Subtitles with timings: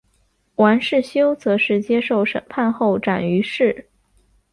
[0.55, 3.87] 王世修则是接受审判后斩于市。